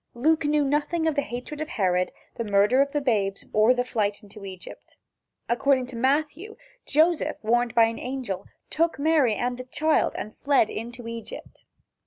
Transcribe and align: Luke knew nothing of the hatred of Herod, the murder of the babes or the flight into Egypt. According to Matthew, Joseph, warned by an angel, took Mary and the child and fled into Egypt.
Luke 0.15 0.45
knew 0.45 0.65
nothing 0.65 1.05
of 1.07 1.13
the 1.13 1.21
hatred 1.21 1.61
of 1.61 1.69
Herod, 1.69 2.11
the 2.33 2.43
murder 2.43 2.81
of 2.81 2.91
the 2.91 3.01
babes 3.01 3.45
or 3.53 3.71
the 3.71 3.83
flight 3.83 4.23
into 4.23 4.43
Egypt. 4.45 4.97
According 5.47 5.85
to 5.93 5.95
Matthew, 5.95 6.57
Joseph, 6.87 7.37
warned 7.43 7.75
by 7.75 7.83
an 7.83 7.99
angel, 7.99 8.47
took 8.71 8.97
Mary 8.97 9.35
and 9.35 9.59
the 9.59 9.63
child 9.63 10.15
and 10.17 10.35
fled 10.35 10.71
into 10.71 11.07
Egypt. 11.07 11.65